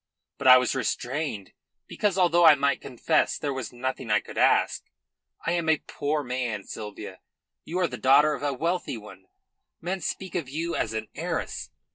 But 0.39 0.47
I 0.47 0.57
was 0.57 0.73
restrained 0.73 1.53
because, 1.85 2.17
although 2.17 2.43
I 2.43 2.55
might 2.55 2.81
confess, 2.81 3.37
there 3.37 3.53
was 3.53 3.71
nothing 3.71 4.09
I 4.09 4.19
could 4.19 4.35
ask. 4.35 4.83
I 5.45 5.51
am 5.51 5.69
a 5.69 5.77
poor 5.77 6.23
man, 6.23 6.63
Sylvia, 6.63 7.19
you 7.65 7.77
are 7.77 7.87
the 7.87 7.97
daughter 7.97 8.33
of 8.33 8.41
a 8.41 8.51
wealthy 8.51 8.97
one; 8.97 9.25
men 9.79 10.01
speak 10.01 10.33
of 10.33 10.49
you 10.49 10.75
as 10.75 10.93
an 10.93 11.07
heiress. 11.13 11.69